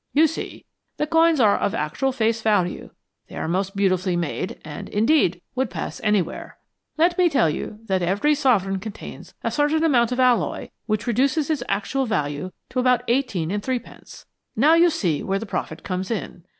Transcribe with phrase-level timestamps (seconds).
[0.13, 0.65] You see,
[0.97, 2.89] the coins are of actual face value,
[3.27, 6.57] they are most beautifully made, and, indeed, would pass anywhere.
[6.97, 11.51] Let me tell you that every sovereign contains a certain amount of alloy which reduces
[11.51, 14.25] its actual value to about eighteen and threepence.
[14.55, 16.45] Now you can see where the profit comes in.